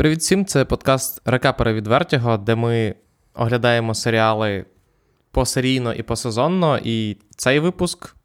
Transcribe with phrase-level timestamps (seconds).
[0.00, 2.94] Привіт всім, це подкаст Рекапери від Вертіго, де ми
[3.34, 4.64] оглядаємо серіали
[5.30, 6.78] посерійно і посезонно.
[6.84, 8.16] І цей випуск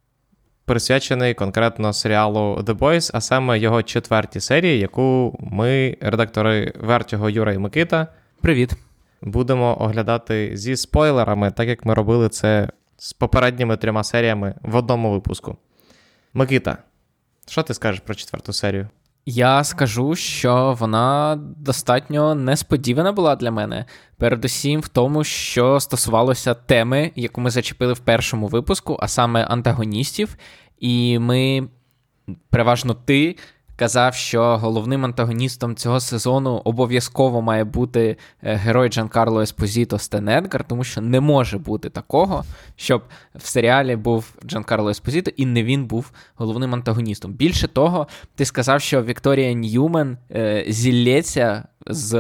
[0.66, 7.54] присвячений конкретно серіалу The Boys, а саме його четвертій серії, яку ми, редактори Вертіго Юра
[7.54, 8.08] і Микита,
[8.42, 8.72] Привіт.
[9.22, 15.12] будемо оглядати зі спойлерами, так як ми робили це з попередніми трьома серіями в одному
[15.12, 15.58] випуску.
[16.34, 16.78] Микита,
[17.48, 18.90] що ти скажеш про четверту серію?
[19.28, 23.86] Я скажу, що вона достатньо несподівана була для мене.
[24.18, 30.38] Передусім в тому, що стосувалося теми, яку ми зачепили в першому випуску, а саме антагоністів.
[30.80, 31.68] І ми,
[32.50, 33.36] переважно ти,
[33.76, 40.64] казав, що головним антагоністом цього сезону обов'язково має бути е, герой Джанкарло Еспозіто Стен Едгар,
[40.68, 42.44] тому що не може бути такого,
[42.76, 43.04] щоб
[43.36, 47.34] в серіалі був Джанкарло Еспозіто і не він був головним антагоністом.
[47.34, 52.14] Більше того, ти сказав, що Вікторія Ньюмен е, зіллється з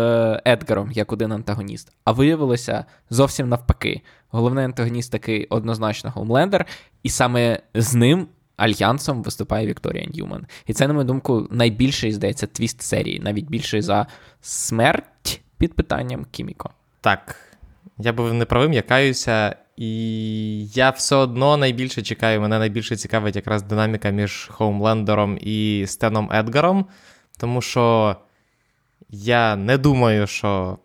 [0.46, 4.01] Едгаром як один антагоніст, а виявилося зовсім навпаки.
[4.29, 6.66] Головний антагоніст такий однозначно Хоумлендер,
[7.04, 10.45] і саме з ним альянсом виступає Вікторія Ньюман.
[10.65, 14.07] І це, на мою думку, найбільший, здається, твіст серії, навіть більший за
[14.41, 16.70] смерть під питанням Кіміко.
[17.01, 17.35] Так,
[17.98, 22.41] я був неправим, я каюся, і я все одно найбільше чекаю.
[22.41, 26.85] Мене найбільше цікавить якраз динаміка між Хоумлендером і Стеном Едгаром,
[27.37, 28.15] тому що
[29.09, 30.77] я не думаю, що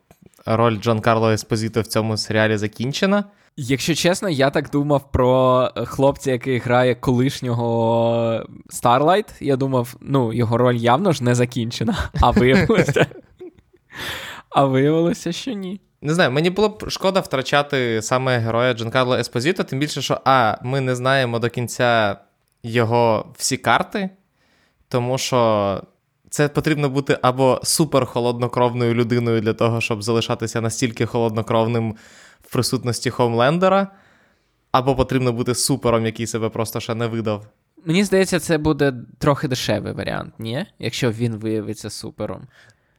[0.46, 3.24] роль Джон Карло Еспозіто в цьому серіалі закінчена.
[3.56, 8.46] Якщо чесно, я так думав про хлопця, який грає колишнього
[8.82, 9.28] Starlight.
[9.40, 13.06] Я думав, ну, його роль явно ж не закінчена, а виявилося.
[14.50, 15.80] А виявилося, що ні.
[16.02, 20.56] Не знаю, мені було б шкода втрачати саме героя Джанкарло Еспозіто, тим більше, що А,
[20.62, 22.16] ми не знаємо до кінця
[22.62, 24.10] його всі карти,
[24.88, 25.82] тому що
[26.30, 31.96] це потрібно бути або супер холоднокровною людиною для того, щоб залишатися настільки холоднокровним
[32.50, 33.88] в присутності Хоумлендера,
[34.72, 37.46] або потрібно бути супером, який себе просто ще не видав.
[37.84, 40.66] Мені здається, це буде трохи дешевий варіант, ні?
[40.78, 42.42] Якщо він виявиться супером.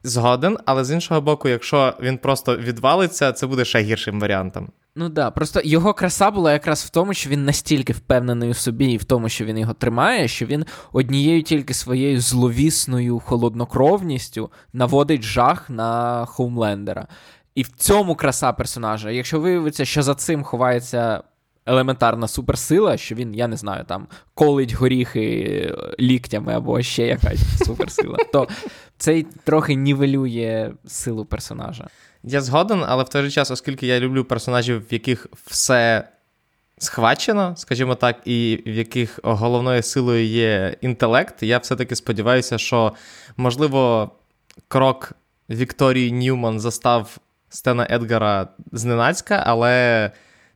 [0.02, 4.68] Згоден, але з іншого боку, якщо він просто відвалиться, це буде ще гіршим варіантом.
[4.96, 8.86] Ну да, просто його краса була якраз в тому, що він настільки впевнений у собі
[8.86, 15.22] і в тому, що він його тримає, що він однією тільки своєю зловісною холоднокровністю наводить
[15.22, 17.06] жах на Хоумлендера.
[17.54, 19.10] І в цьому краса персонажа.
[19.10, 21.22] Якщо виявиться, що за цим ховається
[21.66, 28.18] елементарна суперсила, що він, я не знаю, там колить горіхи ліктями або ще якась суперсила,
[28.32, 28.48] то
[28.98, 31.88] це трохи нівелює силу персонажа.
[32.22, 36.08] Я згоден, але в той же час, оскільки я люблю персонажів, в яких все
[36.78, 42.92] схвачено, скажімо так, і в яких головною силою є інтелект, я все-таки сподіваюся, що,
[43.36, 44.10] можливо,
[44.68, 45.12] крок
[45.50, 47.18] Вікторії Ньюман застав
[47.52, 50.10] Стена Едгара зненацька, але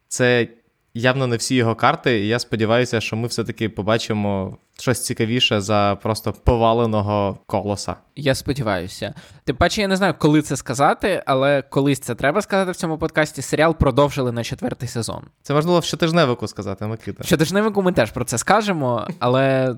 [0.08, 0.48] це
[0.94, 5.98] явно не всі його карти, і я сподіваюся, що ми все-таки побачимо щось цікавіше за
[6.02, 7.96] просто поваленого колоса.
[8.16, 9.14] Я сподіваюся.
[9.44, 12.98] Тим паче, я не знаю, коли це сказати, але колись це треба сказати в цьому
[12.98, 13.42] подкасті.
[13.42, 15.22] Серіал продовжили на четвертий сезон.
[15.42, 17.22] Це можливо в щотижневику сказати, Микита.
[17.22, 19.74] В щотижневику ми теж про це скажемо, але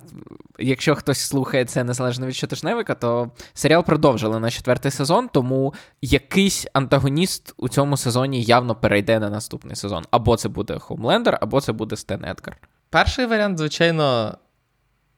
[0.58, 6.66] якщо хтось слухає це незалежно від щотижневика, то серіал продовжили на четвертий сезон, тому якийсь
[6.72, 10.04] антагоніст у цьому сезоні явно перейде на наступний сезон.
[10.10, 12.56] Або це буде Хоумлендер, або це буде Стен Едгар.
[12.90, 14.38] Перший варіант, звичайно,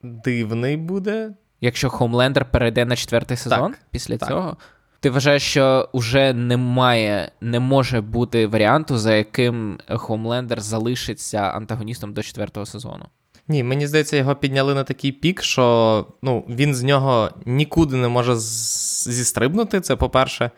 [0.03, 1.31] дивний буде.
[1.61, 4.29] Якщо Хоумлендер перейде на четвертий сезон Так, після так.
[4.29, 4.57] цього.
[5.01, 12.23] Ти вважаєш, що вже немає, не може бути варіанту, за яким Хоумлендер залишиться антагоністом до
[12.23, 13.07] четвертого сезону.
[13.49, 18.09] Ні, мені здається, його підняли на такий пік, що ну, він з нього нікуди не
[18.09, 20.51] може зістрибнути, це по-перше.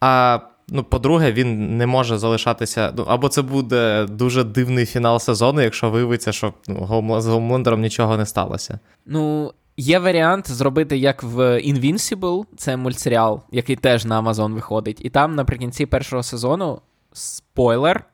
[0.00, 0.38] А
[0.70, 2.92] ну, по-друге, він не може залишатися.
[2.96, 8.16] Ну, або це буде дуже дивний фінал сезону, якщо виявиться, що ну, з Гоумлендером нічого
[8.16, 8.78] не сталося.
[9.06, 15.04] Ну, є варіант зробити як в Invincible, це мультсеріал, який теж на Amazon виходить.
[15.04, 16.80] І там наприкінці першого сезону
[17.12, 18.04] спойлер.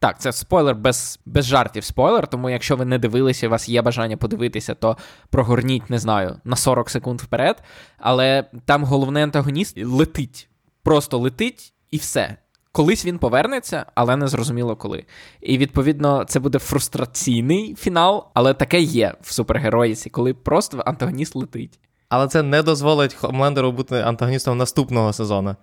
[0.00, 3.82] Так, це спойлер без, без жартів спойлер, тому якщо ви не дивилися, у вас є
[3.82, 4.96] бажання подивитися, то
[5.30, 7.62] прогорніть, не знаю, на 40 секунд вперед.
[7.98, 10.48] Але там головний антагоніст летить.
[10.82, 12.36] Просто летить і все.
[12.72, 15.04] Колись він повернеться, але не зрозуміло коли.
[15.40, 21.78] І відповідно це буде фрустраційний фінал, але таке є в супергероїці, коли просто антагоніст летить.
[22.08, 25.56] Але це не дозволить Хомлендеру бути антагоністом наступного сезону.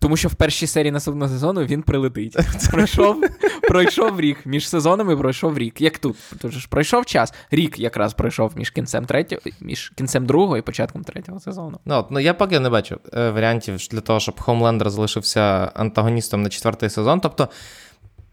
[0.00, 2.36] Тому що в першій серії наступного сезону він прилетить.
[2.70, 3.24] Пройшов
[3.68, 4.46] пройшов рік.
[4.46, 5.80] Між сезонами пройшов рік.
[5.80, 6.16] Як тут?
[6.40, 7.34] Тут ж пройшов час.
[7.50, 11.78] Рік якраз пройшов між кінцем третього, між кінцем другого і початком третього сезону.
[11.84, 15.40] Ну, от, ну я поки не бачу е, варіантів для того, щоб Хомлендер залишився
[15.74, 17.20] антагоністом на четвертий сезон.
[17.20, 17.48] Тобто.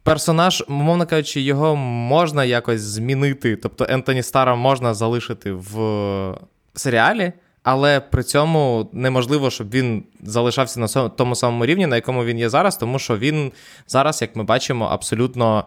[0.04, 3.56] Персонаж, мовно кажучи, його можна якось змінити.
[3.56, 6.38] Тобто Ентоні Стара можна залишити в
[6.74, 7.34] серіалі,
[7.66, 12.50] але при цьому неможливо, щоб він залишався на тому самому рівні, на якому він є
[12.50, 13.52] зараз, тому що він
[13.88, 15.66] зараз, як ми бачимо, абсолютно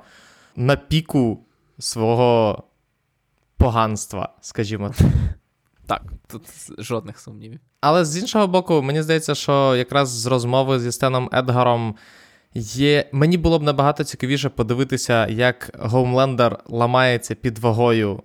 [0.57, 1.39] на піку
[1.79, 2.63] свого
[3.57, 5.07] поганства, скажімо так.
[5.87, 6.43] Так, тут
[6.79, 7.61] жодних сумнівів.
[7.81, 11.95] Але з іншого боку, мені здається, що якраз з розмови зі Стеном Едгаром
[12.55, 13.09] є.
[13.13, 18.23] Мені було б набагато цікавіше подивитися, як Гоумлендер ламається під вагою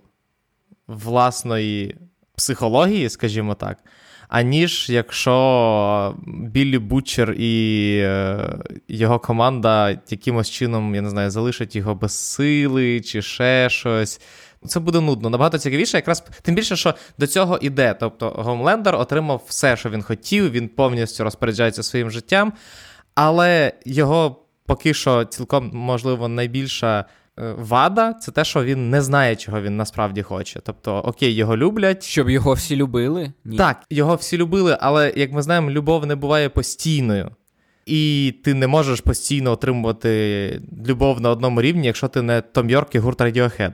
[0.86, 1.96] власної
[2.36, 3.78] психології, скажімо так,
[4.28, 8.58] аніж якщо Біллі Бутчер і е,
[8.88, 14.20] його команда якимось чином, я не знаю, залишать його без сили чи ще щось.
[14.66, 15.30] Це буде нудно.
[15.30, 17.94] Набагато цікавіше, якраз тим більше, що до цього іде.
[18.00, 22.52] Тобто Гомлендер отримав все, що він хотів, він повністю розпоряджається своїм життям,
[23.14, 27.04] але його поки що цілком можливо найбільша
[27.36, 30.60] вада це те, що він не знає, чого він насправді хоче.
[30.64, 32.04] Тобто, окей, його люблять.
[32.04, 33.32] Щоб його всі любили?
[33.44, 33.56] Ні.
[33.56, 37.30] Так, його всі любили, але як ми знаємо, любов не буває постійною.
[37.86, 42.94] І ти не можеш постійно отримувати любов на одному рівні, якщо ти не Том Йорк
[42.94, 43.72] і гурт Radiohead.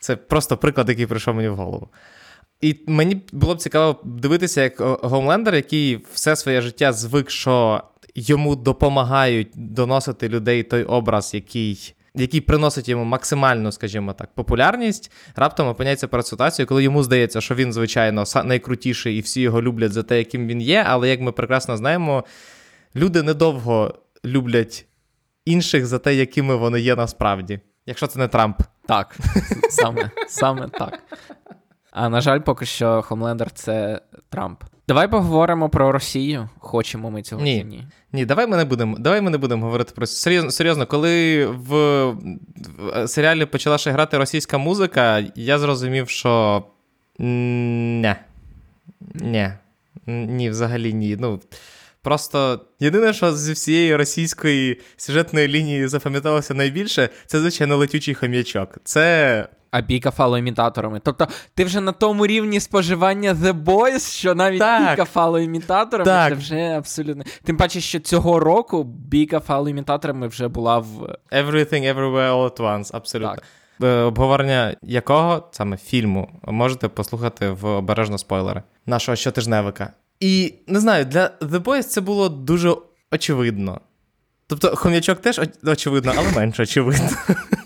[0.00, 1.88] Це просто приклад, який прийшов мені в голову.
[2.60, 7.82] І мені було б цікаво дивитися, як Гомлендер, який все своє життя звик, що
[8.14, 11.94] йому допомагають доносити людей той образ, який.
[12.14, 17.54] Який приносить йому максимальну, скажімо так, популярність, раптом опиняється перед ситуацією, коли йому здається, що
[17.54, 20.84] він, звичайно, найкрутіший і всі його люблять за те, яким він є.
[20.88, 22.24] Але як ми прекрасно знаємо,
[22.96, 24.86] люди недовго люблять
[25.44, 28.60] інших за те, якими вони є насправді, якщо це не Трамп.
[28.86, 29.16] Так,
[29.70, 30.98] саме, саме так.
[31.90, 34.64] А на жаль, поки що Хомлендер це Трамп.
[34.90, 36.48] Давай поговоримо про Росію.
[36.58, 37.58] Хочемо ми цього ні.
[37.58, 37.84] чи ні.
[38.12, 38.98] Ні, давай ми не будемо.
[38.98, 40.50] Давай ми не будемо говорити про серйозно.
[40.50, 42.14] Серйозно, коли в
[43.06, 46.64] серіалі почала ще грати російська музика, я зрозумів, що
[47.18, 48.16] не.
[49.14, 49.50] Ні.
[50.06, 51.16] Ні, взагалі ні.
[51.20, 51.40] Ну,
[52.02, 58.78] Просто єдине, що зі всієї російської сюжетної лінії запам'яталося найбільше, це, звичайно, летючий хом'ячок.
[58.84, 61.00] Це а бійка фалоімітаторами.
[61.04, 64.90] Тобто, ти вже на тому рівні споживання The Boys, що навіть так.
[64.90, 66.32] бійка фалоімітаторами так.
[66.32, 67.24] це вже абсолютно.
[67.44, 72.90] Тим паче, що цього року бійка фалоімітаторами вже була в Everything Everywhere All at Once,
[72.92, 73.34] абсолютно.
[73.34, 73.44] Так.
[73.82, 79.92] Е, обговорення якого саме фільму можете послухати в обережно спойлери нашого щотижневика.
[80.20, 82.74] І не знаю, для The Boys це було дуже
[83.12, 83.80] очевидно.
[84.46, 87.08] Тобто, хом'ячок теж очевидно, але менше очевидно.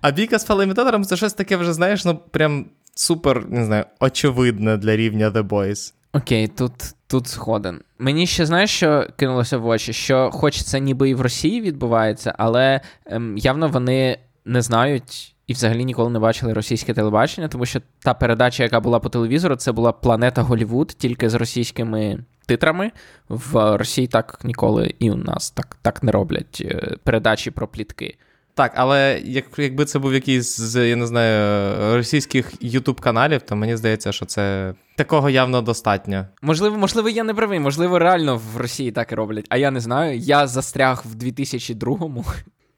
[0.00, 4.76] А бійка з фалоімітатором це щось таке вже, знаєш, ну прям супер, не знаю, очевидне
[4.76, 5.92] для рівня The Boys.
[6.12, 6.72] Окей, тут
[7.06, 7.80] тут згоден.
[7.98, 12.34] Мені ще знаєш, що кинулося в очі, що хоч це ніби і в Росії відбувається,
[12.38, 17.80] але ем, явно вони не знають і взагалі ніколи не бачили російське телебачення, тому що
[17.98, 22.92] та передача, яка була по телевізору, це була Планета Голівуд, тільки з російськими титрами.
[23.28, 28.16] В Росії так ніколи і у нас так, так не роблять е, передачі про плітки.
[28.54, 33.76] Так, але як, якби це був якийсь з, я не знаю, російських ютуб-каналів, то мені
[33.76, 36.26] здається, що це такого явно достатньо.
[36.42, 39.80] Можливо, можливо, я не правий, можливо, реально в Росії так і роблять, а я не
[39.80, 40.18] знаю.
[40.18, 42.24] Я застряг в 2002-му.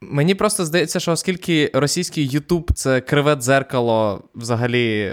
[0.01, 5.13] Мені просто здається, що оскільки російський Ютуб це криве дзеркало взагалі.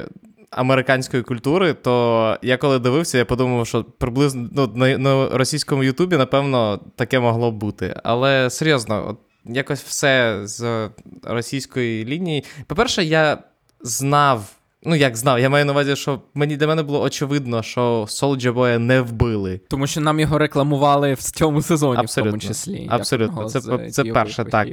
[0.51, 6.17] Американської культури, то я коли дивився, я подумав, що приблизно ну, на, на російському Ютубі,
[6.17, 7.95] напевно, таке могло бути.
[8.03, 10.89] Але серйозно, от якось все з
[11.24, 12.43] російської лінії.
[12.67, 13.38] По-перше, я
[13.81, 14.51] знав.
[14.83, 18.53] Ну, як знав, я маю на увазі, що мені для мене було очевидно, що Soldier
[18.53, 19.62] Boy не вбили.
[19.67, 22.38] Тому що нам його рекламували в цьому сезоні, Абсолютно.
[22.38, 22.88] в тому числі.
[22.89, 24.67] Абсолютно, це це перше, так.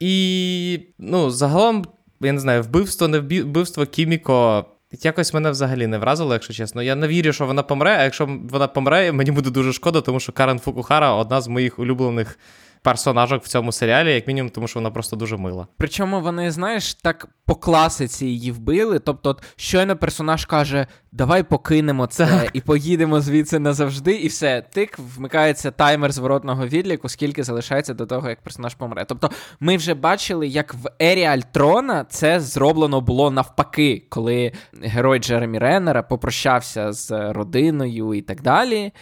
[0.00, 1.84] І ну, загалом,
[2.20, 4.64] я не знаю, вбивство, не вбивство Кіміко.
[5.02, 6.82] Якось мене взагалі не вразило, якщо чесно.
[6.82, 10.20] Я не вірю, що вона помре, а якщо вона помре, мені буде дуже шкода, тому
[10.20, 12.38] що Карен Фукухара одна з моїх улюблених
[12.84, 15.66] персонажок в цьому серіалі, як мінімум, тому що вона просто дуже мила.
[15.78, 18.98] Причому вони, знаєш, так по класиці її вбили.
[18.98, 22.50] Тобто, от, щойно персонаж каже: Давай покинемо це так.
[22.52, 24.62] і поїдемо звідси назавжди, і все.
[24.72, 29.04] Тик вмикається таймер зворотного відліку, скільки залишається до того, як персонаж помре.
[29.08, 35.58] Тобто, ми вже бачили, як в Ері Альтрона це зроблено було навпаки, коли герой Джеремі
[35.58, 38.92] Реннера попрощався з родиною і так далі.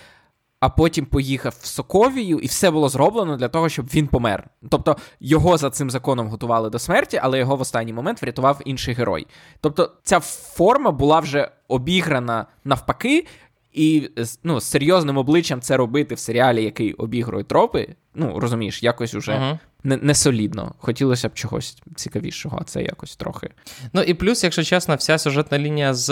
[0.62, 4.50] А потім поїхав в Соковію, і все було зроблено для того, щоб він помер.
[4.68, 8.94] Тобто його за цим законом готували до смерті, але його в останній момент врятував інший
[8.94, 9.26] герой.
[9.60, 13.26] Тобто, ця форма була вже обіграна навпаки.
[13.72, 14.10] І
[14.44, 17.88] ну, з серйозним обличчям це робити в серіалі, який обігрує тропи.
[18.14, 19.58] Ну, розумієш, якось уже uh-huh.
[19.84, 20.74] не не солідно.
[20.78, 23.50] Хотілося б чогось цікавішого, а це якось трохи.
[23.92, 26.10] Ну і плюс, якщо чесно, вся сюжетна лінія з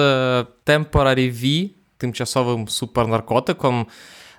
[0.66, 3.86] Temporary V, тимчасовим супернаркотиком,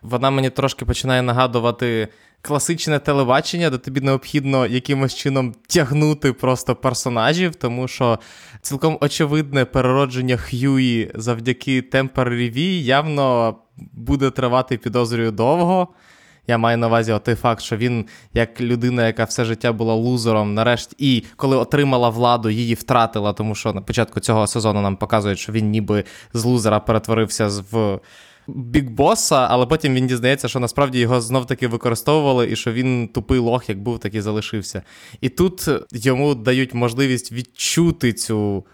[0.01, 2.07] вона мені трошки починає нагадувати
[2.41, 8.19] класичне телебачення, де тобі необхідно якимось чином тягнути просто персонажів, тому що
[8.61, 15.87] цілком очевидне переродження Х'юї завдяки V явно буде тривати підозрюю довго.
[16.47, 20.53] Я маю на увазі той факт, що він, як людина, яка все життя була лузером,
[20.53, 25.39] нарешті, і коли отримала владу, її втратила, тому що на початку цього сезону нам показують,
[25.39, 26.03] що він ніби
[26.33, 27.99] з лузера перетворився в
[28.55, 33.69] біг-боса, але потім він дізнається, що насправді його знов-таки використовували, і що він тупий лох,
[33.69, 34.81] як був, так і залишився.
[35.21, 38.65] І тут йому дають можливість відчути цю.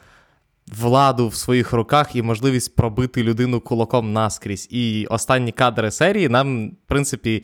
[0.82, 4.68] Владу в своїх руках і можливість пробити людину кулаком наскрізь.
[4.72, 7.44] І останні кадри серії нам, в принципі,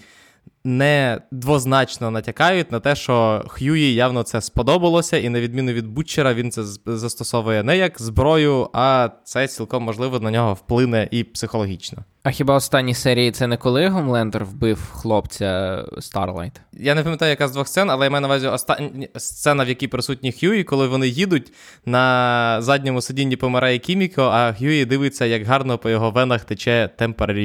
[0.64, 6.34] не двозначно натякають на те, що Х'юї явно це сподобалося, і на відміну від Бутчера,
[6.34, 12.04] він це застосовує не як зброю, а це цілком можливо на нього вплине і психологічно.
[12.24, 16.62] А хіба останні серії це не коли Гомлендер вбив хлопця Старлайт?
[16.74, 19.70] Я не пам'ятаю, яка з двох сцен, але я маю на увазі остання сцена, в
[19.70, 21.54] якій присутні Хьюї, коли вони їдуть
[21.86, 27.36] на задньому сидінні помирає Кіміко, а Хьюї дивиться, як гарно по його венах тече темпер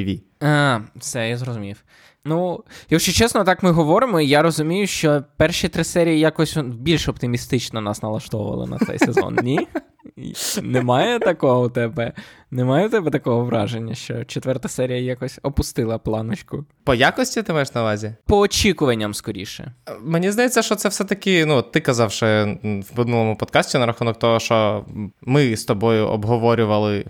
[0.41, 1.83] А, все, я зрозумів.
[2.29, 7.07] Ну, якщо чесно, так ми говоримо, і я розумію, що перші три серії якось більш
[7.07, 9.37] оптимістично нас налаштовували на цей сезон.
[9.43, 9.67] Ні?
[10.61, 12.13] Немає такого у тебе?
[12.51, 16.65] Немає у тебе такого враження, що четверта серія якось опустила планочку?
[16.83, 18.15] По якості ти маєш на увазі?
[18.25, 19.73] По очікуванням скоріше.
[20.01, 24.39] Мені здається, що це все-таки, ну, ти казав ще в минулому подкасті на рахунок того,
[24.39, 24.85] що
[25.21, 27.05] ми з тобою обговорювали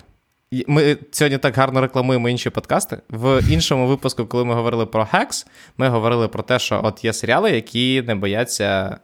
[0.68, 2.98] ми сьогодні так гарно рекламуємо інші подкасти.
[3.10, 7.14] В іншому випуску, коли ми говорили про Hacks, ми говорили про те, що от є
[7.14, 9.00] серіали, які не бояться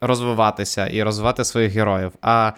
[0.00, 2.12] розвиватися і розвивати своїх героїв.
[2.22, 2.52] А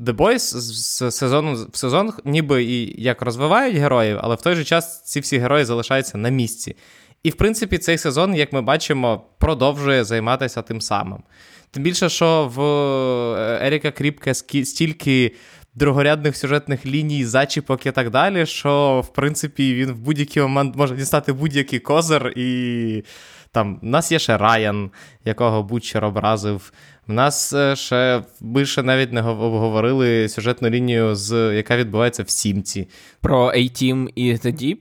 [0.00, 4.64] The Boys з сезону в сезон ніби і як розвивають героїв, але в той же
[4.64, 6.76] час ці всі герої залишаються на місці.
[7.22, 11.22] І, в принципі, цей сезон, як ми бачимо, продовжує займатися тим самим.
[11.70, 15.34] Тим більше, що в е, Еріка Кріпка стільки
[15.74, 20.96] другорядних сюжетних ліній, зачіпок і так далі, що, в принципі, він в будь-який момент може
[20.96, 23.04] дістати будь-який козир, і
[23.52, 24.90] там в нас є ще Райан,
[25.24, 26.72] якого Бутчер образив.
[27.06, 32.30] В нас е, ще ми ще навіть не обговорили сюжетну лінію, з, яка відбувається в
[32.30, 32.88] Сімці.
[33.20, 34.78] Про A-Train і The Deep?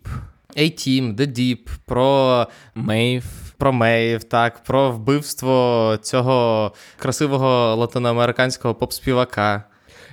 [0.58, 3.24] A-Train, The Deep, про Мейв.
[3.58, 9.64] Про Мейв, так, про вбивство цього красивого латиноамериканського поп-співака.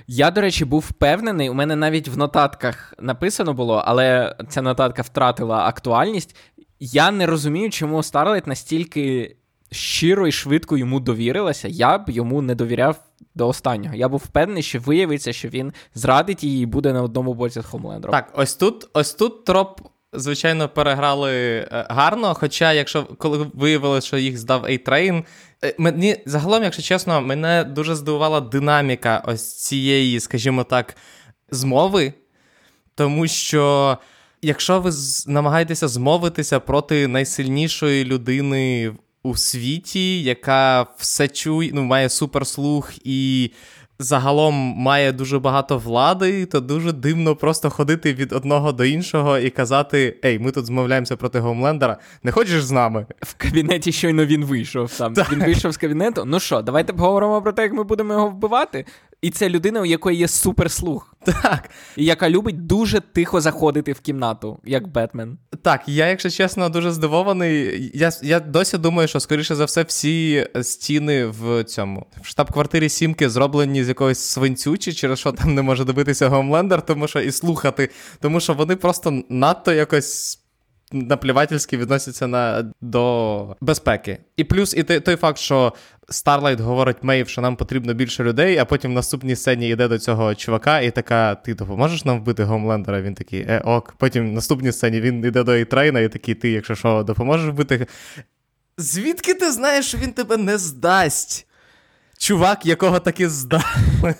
[0.07, 1.49] Я, до речі, був впевнений.
[1.49, 6.35] У мене навіть в нотатках написано було, але ця нотатка втратила актуальність.
[6.79, 9.35] Я не розумію, чому Старлайт настільки
[9.71, 11.67] щиро і швидко йому довірилася.
[11.67, 12.95] Я б йому не довіряв
[13.35, 13.95] до останнього.
[13.95, 17.65] Я був впевнений, що виявиться, що він зрадить її і буде на одному боці з
[17.65, 18.11] Хомлендером.
[18.11, 19.81] Так, ось тут, ось тут троп.
[20.13, 22.33] Звичайно, переграли е, гарно.
[22.33, 25.23] Хоча, якщо коли виявилося, що їх здав A-Train,
[25.63, 30.95] Е, мені загалом, якщо чесно, мене дуже здивувала динаміка ось цієї, скажімо так,
[31.51, 32.13] змови.
[32.95, 33.97] Тому що,
[34.41, 34.91] якщо ви
[35.27, 38.91] намагаєтеся змовитися проти найсильнішої людини
[39.23, 43.51] у світі, яка все чує, ну, має суперслух і
[44.01, 49.49] загалом має дуже багато влади, то дуже дивно просто ходити від одного до іншого і
[49.49, 53.05] казати: Ей, ми тут змовляємося проти Гомлендера, не хочеш з нами?
[53.21, 55.31] В кабінеті щойно він вийшов Там Так.
[55.31, 56.25] Він вийшов з кабінету.
[56.25, 58.85] Ну що, давайте поговоримо про те, як ми будемо його вбивати.
[59.21, 61.15] І це людина, у якої є суперслух.
[61.25, 61.69] Так.
[61.97, 65.37] І яка любить дуже тихо заходити в кімнату, як Бетмен.
[65.61, 67.91] Так, я, якщо чесно, дуже здивований.
[67.93, 73.29] Я я досі думаю, що, скоріше за все, всі стіни в цьому в штаб-квартирі Сімки
[73.29, 77.31] зроблені з якогось свинцю, чи через що там не може добитися Гомлендер, тому що і
[77.31, 80.40] слухати, тому що вони просто надто якось
[80.93, 84.17] наплівательськи відносяться на, до безпеки.
[84.37, 85.73] І плюс і той, факт, що
[86.09, 89.99] Старлайт говорить Мейв, що нам потрібно більше людей, а потім в наступній сцені йде до
[89.99, 93.01] цього чувака, і така: ти допоможеш нам вбити Гомлендера?
[93.01, 93.93] Він такий, е, ок.
[93.97, 97.87] Потім в наступній сцені він йде до Ейтрейна, і такий, ти, якщо що, допоможеш вбити.
[98.77, 101.47] Звідки ти знаєш, що він тебе не здасть?
[102.17, 103.63] Чувак, якого таки здали.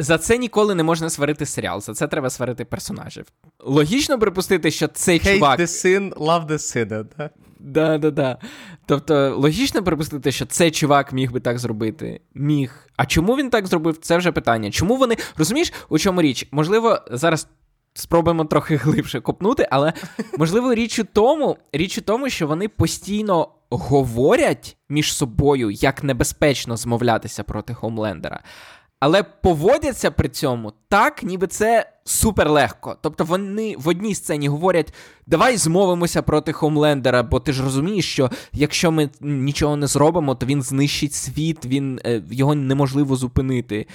[0.00, 3.24] За це ніколи не можна сварити серіал, за це треба сварити персонажів.
[3.58, 5.60] Логічно припустити, що цей Hate чувак.
[5.60, 7.30] the sin, love the sinner, да?
[7.58, 8.38] Да, да, да.
[8.86, 12.20] Тобто, логічно припустити, що цей чувак міг би так зробити.
[12.34, 12.88] Міг.
[12.96, 13.98] А чому він так зробив?
[13.98, 14.70] Це вже питання.
[14.70, 15.16] Чому вони.
[15.36, 16.48] Розумієш, у чому річ?
[16.50, 17.48] Можливо, зараз
[17.94, 19.92] спробуємо трохи глибше копнути, але
[20.38, 26.76] можливо, річ у тому, річ у тому, що вони постійно говорять між собою, як небезпечно
[26.76, 28.40] змовлятися проти Хомлендера.
[29.00, 32.96] Але поводяться при цьому так, ніби це супер легко.
[33.00, 34.94] Тобто вони в одній сцені говорять:
[35.26, 40.46] давай змовимося проти Хомлендера, бо ти ж розумієш, що якщо ми нічого не зробимо, то
[40.46, 43.86] він знищить світ, він е, його неможливо зупинити.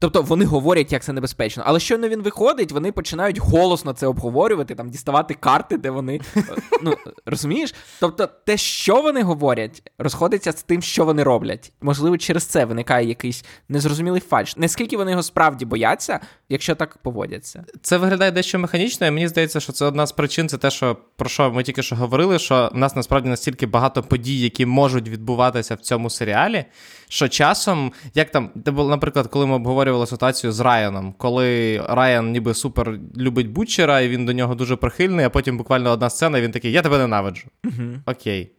[0.00, 1.62] Тобто вони говорять, як це небезпечно.
[1.66, 6.20] Але щойно він виходить, вони починають голосно це обговорювати, там діставати карти, де вони.
[6.36, 6.42] Е,
[6.82, 6.94] ну
[7.26, 7.74] розумієш?
[8.00, 11.72] Тобто, те, що вони говорять, розходиться з тим, що вони роблять.
[11.80, 14.56] Можливо, через це виникає якийсь незрозумілий фальш.
[14.56, 17.64] Наскільки вони його справді бояться, якщо так поводяться?
[17.82, 20.96] Це виглядає дещо механічно, і мені здається, що це одна з причин, це те, що
[21.16, 25.08] про що ми тільки що говорили, що в нас насправді настільки багато подій, які можуть
[25.08, 26.64] відбуватися в цьому серіалі,
[27.08, 32.98] що часом, як там, наприклад, коли ми обговорювали ситуацію з Райаном, коли Райан ніби супер
[33.16, 36.50] любить Бутчера, і він до нього дуже прихильний, а потім буквально одна сцена, і він
[36.50, 37.48] такий: Я тебе ненавиджу.
[37.64, 37.98] Uh-huh.
[38.06, 38.52] Окей.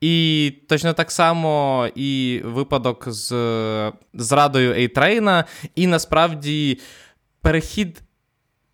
[0.00, 3.32] І точно так само і випадок з
[4.14, 6.78] зрадою Ейтрейна, і насправді
[7.40, 8.02] перехід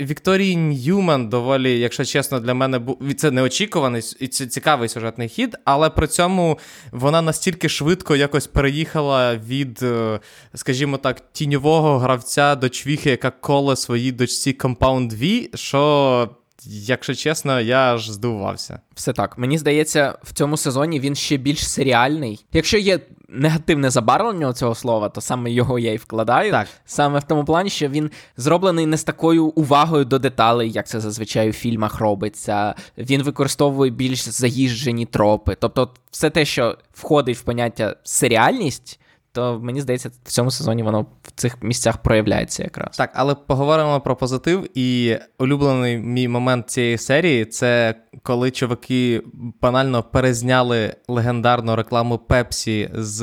[0.01, 5.57] Вікторії Ньюман доволі, якщо чесно, для мене був це неочікуваний і це цікавий сюжетний хід,
[5.65, 6.59] але при цьому
[6.93, 10.21] вона настільки швидко якось переїхала від, е,
[10.55, 16.31] скажімо так, тіньового гравця до чвіхи, яка коле своїй дочці Compound V, що
[16.65, 18.81] якщо чесно, я аж здивувався.
[18.95, 19.39] Все так.
[19.39, 22.45] Мені здається, в цьому сезоні він ще більш серіальний.
[22.53, 23.01] Якщо є
[23.33, 26.51] негативне забарвлення цього слова, то саме його я й вкладаю.
[26.51, 26.69] Так.
[26.85, 31.01] Саме в тому плані, що він зроблений не з такою увагою до деталей, як це
[31.01, 32.75] зазвичай у фільмах робиться.
[32.99, 35.57] Він використовує більш заїжджені тропи.
[35.61, 39.00] Тобто, все те, що входить в поняття серіальність
[39.33, 42.97] то мені здається, в цьому сезоні воно в цих місцях проявляється якраз.
[42.97, 44.69] Так, але поговоримо про позитив.
[44.75, 49.23] І улюблений мій момент цієї серії це коли чуваки
[49.63, 53.21] банально перезняли легендарну рекламу Пепсі з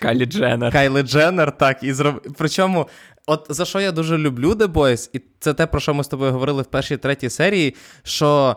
[0.00, 0.72] Кайлі Дженнер.
[0.72, 2.26] Кайлі Дженнер, так, і зроб...
[2.38, 2.88] Причому.
[3.30, 6.08] От за що я дуже люблю The Boys, і це те, про що ми з
[6.08, 8.56] тобою говорили в першій третій серії, що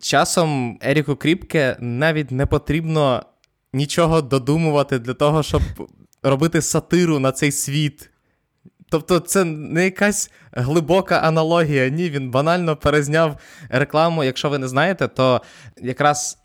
[0.00, 3.22] часом Еріку Кріпке навіть не потрібно
[3.72, 5.62] нічого додумувати для того, щоб
[6.22, 8.10] робити сатиру на цей світ.
[8.90, 11.88] Тобто, це не якась глибока аналогія.
[11.88, 13.36] Ні, він банально перезняв
[13.68, 14.24] рекламу.
[14.24, 15.42] Якщо ви не знаєте, то
[15.82, 16.38] якраз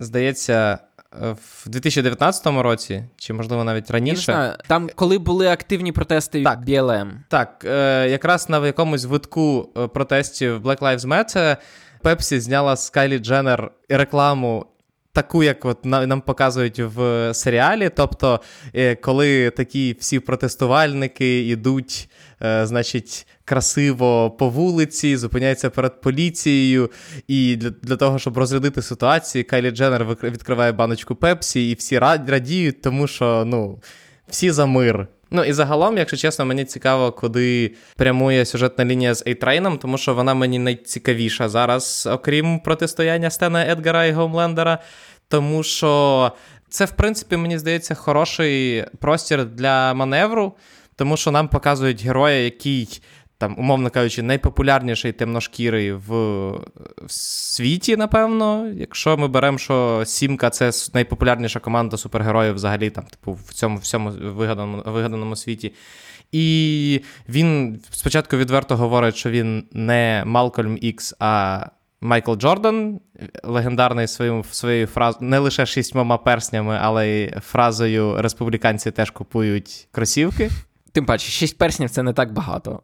[0.00, 0.78] здається.
[1.20, 4.32] В 2019 році, чи, можливо, навіть раніше.
[4.32, 7.10] Я не знаю, Там, коли були активні протести так, BLM.
[7.28, 11.56] Так, е, якраз на якомусь витку е, протестів Black Lives Matter
[12.02, 14.66] Пепсі зняла з Кайлі Дженнер рекламу
[15.12, 17.90] таку, як от нам показують в серіалі.
[17.96, 18.40] Тобто,
[18.74, 22.10] е, коли такі всі протестувальники йдуть,
[22.42, 26.90] е, значить, красиво по вулиці, зупиняються перед поліцією,
[27.28, 32.82] і для для того, щоб розрядити ситуацію, Кайлі Дженнер відкриває баночку Пепсі, і всі радіють,
[32.82, 33.78] тому що ну,
[34.28, 35.08] всі за мир.
[35.30, 40.14] Ну і загалом, якщо чесно, мені цікаво, куди прямує сюжетна лінія з Ейтрейном, тому що
[40.14, 44.78] вона мені найцікавіша зараз, окрім протистояння Стена Едгара і Гоумлендера.
[45.28, 46.32] Тому що
[46.68, 50.52] це, в принципі, мені здається, хороший простір для маневру,
[50.96, 53.02] тому що нам показують героя, який.
[53.40, 56.10] Там, умовно кажучи, найпопулярніший темношкірий в,
[57.02, 58.72] в світі, напевно.
[58.76, 64.10] Якщо ми беремо, що Сімка це найпопулярніша команда супергероїв взагалі там, типу, в цьому всьому
[64.10, 65.72] вигаданому, вигаданому світі.
[66.32, 71.66] І він спочатку відверто говорить, що він не Малкольм Ікс, а
[72.00, 73.00] Майкл Джордан,
[73.42, 80.50] легендарний своїм своєю фразою, не лише шістьмома перснями, але й фразою республіканці теж купують кросівки.
[80.92, 82.82] Тим паче, шість перснів це не так багато.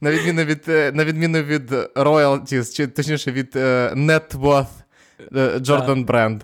[0.00, 4.66] На відміну від е, на відміну від royalties, чи точніше від uh, net worth
[5.32, 6.40] uh, Jordan Brand.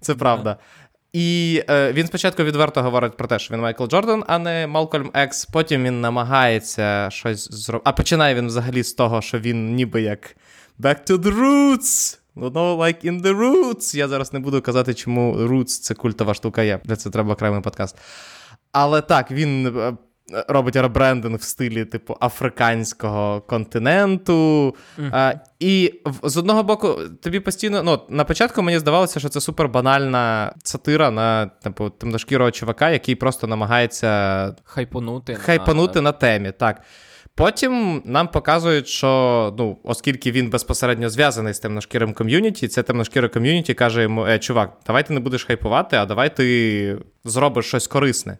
[0.00, 0.58] Це правда.
[1.12, 5.10] І е, він спочатку відверто говорить про те, що він Майкл Джордан, а не Малкольм
[5.14, 5.44] Екс.
[5.44, 7.90] Потім він намагається щось зробити.
[7.90, 10.36] А починає він взагалі з того, що він ніби як
[10.80, 12.18] Back to the Roots.
[12.38, 13.96] No, no, like in the Roots.
[13.96, 16.80] Я зараз не буду казати, чому Roots це культова штука є.
[16.84, 17.96] Для це треба окремий подкаст.
[18.72, 19.92] Але так, він е,
[20.48, 24.34] робить ребрендинг в стилі, типу, африканського континенту.
[24.98, 25.10] Mm-hmm.
[25.12, 27.82] А, І з одного боку, тобі постійно.
[27.82, 33.14] ну, На початку мені здавалося, що це супер банальна сатира на типу, темношкірого чувака, який
[33.14, 36.02] просто намагається хайпанути хайпанути на...
[36.02, 36.52] на темі.
[36.52, 36.82] так.
[37.38, 43.74] Потім нам показують, що ну, оскільки він безпосередньо зв'язаний з темношкірим ком'юніті, це темношкіре ком'юніті
[43.74, 48.38] каже йому: е, чувак, давай ти не будеш хайпувати, а давай ти зробиш щось корисне.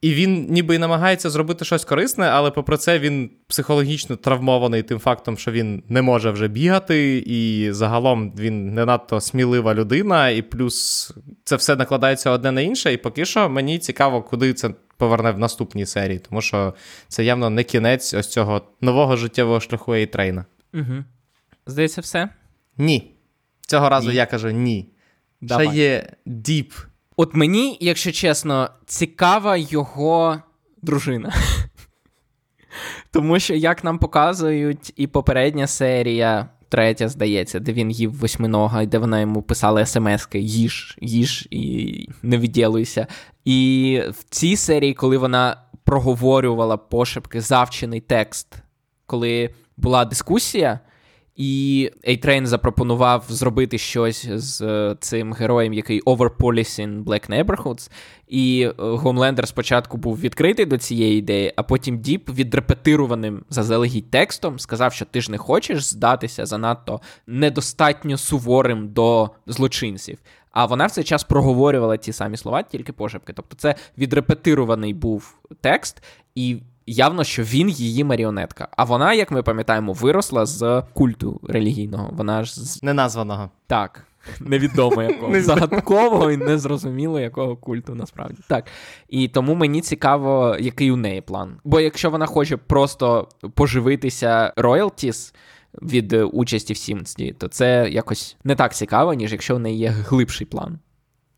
[0.00, 4.98] І він ніби й намагається зробити щось корисне, але попри це він психологічно травмований тим
[4.98, 10.42] фактом, що він не може вже бігати, і загалом він не надто смілива людина, і
[10.42, 11.10] плюс
[11.44, 12.92] це все накладається одне на інше.
[12.92, 16.74] І поки що мені цікаво, куди це поверне в наступній серії, тому що
[17.08, 20.44] це явно не кінець ось цього нового життєвого шляху Ейтрейна.
[20.74, 21.04] Угу.
[21.66, 22.28] Здається, все?
[22.76, 23.14] Ні.
[23.60, 24.14] Цього разу ні.
[24.14, 24.88] я кажу ні.
[25.40, 25.66] Давай.
[25.66, 26.72] Ще є діп.
[27.16, 30.42] От мені, якщо чесно, цікава його
[30.82, 31.32] дружина.
[33.10, 38.86] Тому що, як нам показують, і попередня серія, третя, здається, де він їв восьминога, і
[38.86, 43.06] де вона йому писала смски їж, їж і не відділуйся.
[43.44, 48.54] І в цій серії, коли вона проговорювала пошепки завчений текст,
[49.06, 50.80] коли була дискусія.
[51.38, 57.90] І A-Train запропонував зробити щось з е, цим героєм, який overpolicing Black Neighborhoods.
[58.28, 64.92] І Гомлендер спочатку був відкритий до цієї ідеї, а потім Діп відрепетированим заздалегідь текстом сказав,
[64.92, 70.18] що ти ж не хочеш здатися занадто недостатньо суворим до злочинців.
[70.50, 73.32] А вона в цей час проговорювала ті самі слова, тільки пошепки.
[73.32, 76.02] Тобто, це відрепетирований був текст,
[76.34, 78.68] і явно, що він її маріонетка.
[78.76, 82.10] А вона, як ми пам'ятаємо, виросла з культу релігійного.
[82.12, 83.50] Вона ж з неназваного.
[83.66, 84.04] Так.
[84.40, 85.40] Невідомо якого.
[85.40, 88.38] Загадкового і незрозуміло якого культу насправді.
[88.48, 88.66] Так.
[89.08, 91.56] І тому мені цікаво, який у неї план.
[91.64, 95.34] Бо якщо вона хоче просто поживитися роялтіс
[95.82, 99.88] від участі в Сімсті, то це якось не так цікаво, ніж якщо в неї є
[99.88, 100.78] глибший план.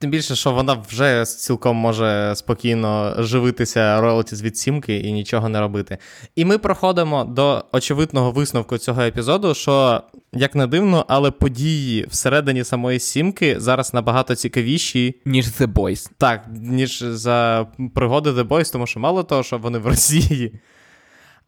[0.01, 5.61] Тим більше, що вона вже цілком може спокійно живитися роялті від сімки і нічого не
[5.61, 5.99] робити.
[6.37, 12.65] І ми проходимо до очевидного висновку цього епізоду, що, як не дивно, але події всередині
[12.65, 16.11] самої сімки зараз набагато цікавіші, ніж The Boys.
[16.19, 20.61] Так, ніж за пригоди The Boys, тому що мало того, що вони в Росії.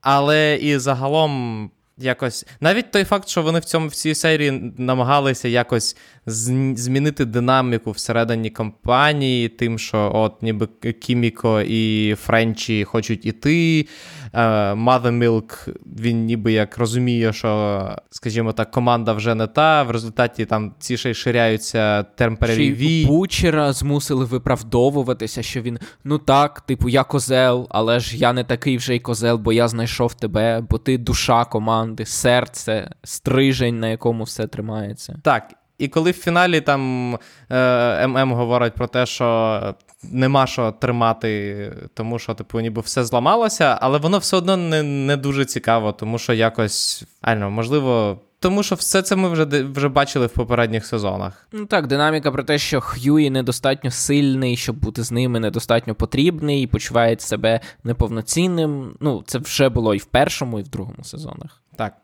[0.00, 1.70] Але і загалом
[2.02, 7.90] якось навіть той факт, що вони в цьому в цій серії намагалися якось змінити динаміку
[7.90, 10.66] всередині компанії, тим, що от ніби
[11.00, 13.86] Кіміко і Френчі хочуть іти.
[14.34, 15.68] Mother Milk,
[15.98, 19.82] він ніби як розуміє, що, скажімо так, команда вже не та.
[19.82, 23.06] В результаті там ці ще й ширяються термпереві.
[23.06, 28.76] Бучера змусили виправдовуватися, що він ну так, типу, я козел, але ж я не такий
[28.76, 34.24] вже й козел, бо я знайшов тебе, бо ти душа команди, серце, стрижень, на якому
[34.24, 35.20] все тримається.
[35.22, 35.54] Так.
[35.78, 37.14] І коли в фіналі там
[37.50, 43.78] е, ММ говорить про те, що нема що тримати, тому що, типу, ніби все зламалося,
[43.80, 48.18] але воно все одно не не дуже цікаво, тому що якось, ально, можливо.
[48.40, 51.48] Тому що все це ми вже вже бачили в попередніх сезонах.
[51.52, 56.62] Ну так, динаміка про те, що Х'юї недостатньо сильний, щоб бути з ними недостатньо потрібний,
[56.62, 58.96] і почуває себе неповноцінним.
[59.00, 61.62] Ну, це вже було і в першому, і в другому сезонах.
[61.76, 62.01] Так.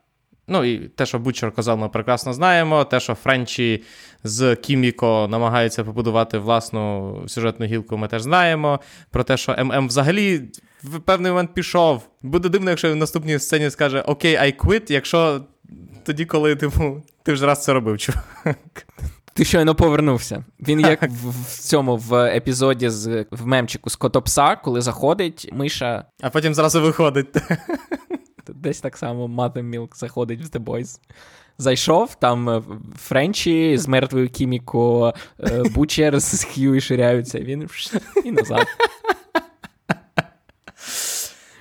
[0.49, 2.85] Ну і те, що Бучер казав, ми прекрасно знаємо.
[2.85, 3.85] Те, що Френчі
[4.25, 8.81] з Кіміко намагаються побудувати власну сюжетну гілку, ми теж знаємо.
[9.11, 10.43] Про те, що ММ взагалі
[10.83, 12.09] в певний момент пішов.
[12.23, 15.41] Буде дивно, якщо він в наступній сцені скаже Окей, I quit, якщо
[16.05, 18.57] тоді, коли типу, ти вже раз це робив, чувак.
[19.35, 20.45] Ти щойно повернувся.
[20.69, 26.05] Він як в, в цьому в епізоді з в мемчику з Котопса, коли заходить, Миша.
[26.21, 27.37] А потім зразу виходить.
[28.55, 31.01] Десь так само Mother Milk заходить в The Boys.
[31.59, 32.63] Зайшов, там е,
[32.97, 37.69] Френчі з мертвою Кіміко, е, Бучер з Хью ширяються, він
[38.25, 38.67] і назад.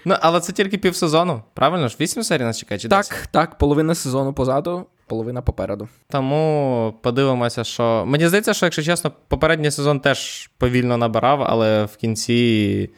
[0.05, 1.97] Ну, але це тільки півсезону, правильно ж?
[1.99, 2.79] Вісім серій нас чекає?
[2.79, 3.27] чи Так, 10?
[3.31, 5.87] так, половина сезону позаду, половина попереду.
[6.09, 8.03] Тому подивимося, що.
[8.07, 12.89] Мені здається, що, якщо чесно, попередній сезон теж повільно набирав, але в кінці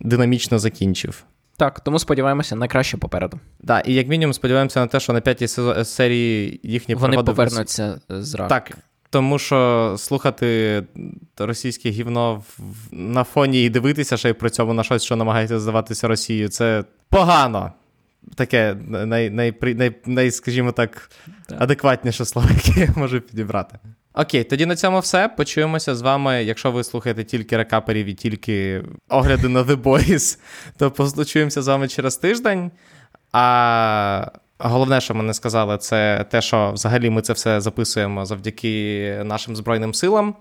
[0.00, 1.24] динамічно закінчив.
[1.56, 3.40] Так, тому сподіваємося на краще попереду.
[3.66, 5.48] Так, і як мінімум сподіваємося на те, що на п'ятій
[5.84, 8.48] серії їхні Вони повернуться з раки.
[8.48, 8.78] Так.
[9.10, 10.82] Тому що слухати
[11.38, 12.42] російське гівно
[12.92, 16.84] на фоні і дивитися, ще й при цьому на щось, що намагається здаватися Росією, це
[17.08, 17.72] погано.
[18.34, 21.10] Таке най, най, най, най, скажімо так,
[21.58, 23.78] адекватніше слово, яке я можу підібрати.
[24.16, 25.28] Окей, тоді на цьому все.
[25.28, 26.44] Почуємося з вами.
[26.44, 30.38] Якщо ви слухаєте тільки рекаперів і тільки огляди на The Boys,
[30.78, 32.70] то почуємося з вами через тиждень.
[33.32, 39.20] А головне, що ми не сказали, це те, що взагалі ми це все записуємо завдяки
[39.24, 40.34] нашим Збройним силам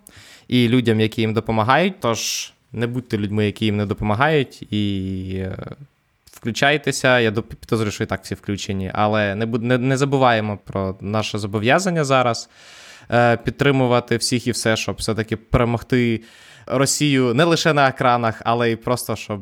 [0.48, 2.00] і людям, які їм допомагають.
[2.00, 5.58] Тож не будьте людьми, які їм не допомагають, і е,
[6.32, 7.20] включайтеся.
[7.20, 12.04] Я підозрюю, що і так всі включені, але не, не, не забуваємо про наше зобов'язання
[12.04, 12.50] зараз.
[13.12, 16.22] Е, підтримувати всіх і все, щоб все-таки перемогти
[16.66, 19.42] Росію не лише на екранах, але й просто щоб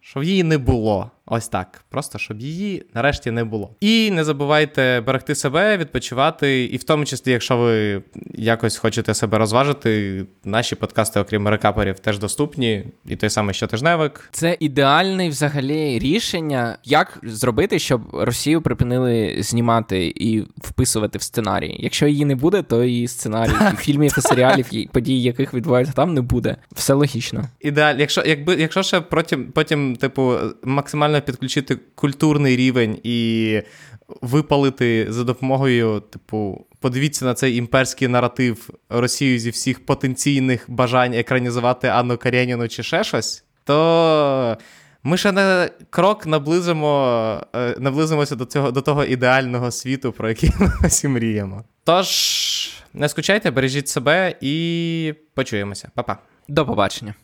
[0.00, 1.10] щоб її не було.
[1.30, 1.84] Ось так.
[1.88, 3.70] Просто щоб її нарешті не було.
[3.80, 8.02] І не забувайте берегти себе, відпочивати, і в тому числі, якщо ви
[8.34, 12.84] якось хочете себе розважити, наші подкасти, окрім рекаперів, теж доступні.
[13.06, 14.28] І той самий щотижневик.
[14.32, 21.76] Це ідеальне взагалі рішення, як зробити, щоб Росію припинили знімати і вписувати в сценарій.
[21.78, 25.92] Якщо її не буде, то і сценарій і фільмів і серіалів, і подій, яких відбуваються
[25.92, 26.56] там, не буде.
[26.72, 27.44] Все логічно.
[27.60, 28.00] Ідеально.
[28.00, 33.62] Якщо якби, якщо ще потім, потім, типу, максимально підключити культурний рівень і
[34.22, 41.88] випалити за допомогою, типу, подивіться на цей імперський наратив Росію зі всіх потенційних бажань екранізувати
[41.88, 44.58] Анну Карєніну чи ще щось, то.
[45.02, 50.50] Ми ще на крок наблизимо, е, наблизимося до цього до того ідеального світу, про який
[50.58, 51.64] ми всі мріємо.
[51.84, 52.08] Тож,
[52.94, 55.90] не скучайте, бережіть себе і почуємося.
[55.94, 56.18] Па-па.
[56.48, 57.14] До побачення.